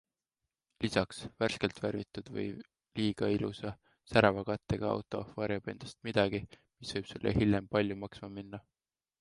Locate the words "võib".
6.99-7.13